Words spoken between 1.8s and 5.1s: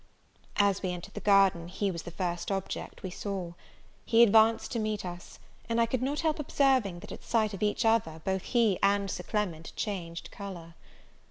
was the first object we saw. He advanced to meet